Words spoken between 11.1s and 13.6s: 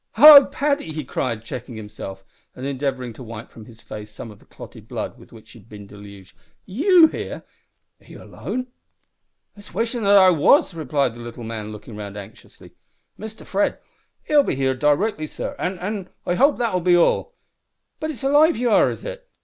the little man, looking round anxiously. "Mister